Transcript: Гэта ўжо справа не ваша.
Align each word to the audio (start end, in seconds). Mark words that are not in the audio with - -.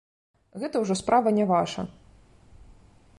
Гэта 0.63 0.81
ўжо 0.85 0.97
справа 1.01 1.29
не 1.39 1.45
ваша. 1.53 1.81